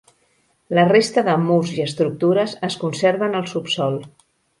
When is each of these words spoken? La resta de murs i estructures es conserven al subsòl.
La 0.77 0.85
resta 0.91 1.23
de 1.27 1.35
murs 1.43 1.73
i 1.79 1.83
estructures 1.83 2.55
es 2.69 2.79
conserven 2.85 3.37
al 3.41 3.47
subsòl. 3.53 4.01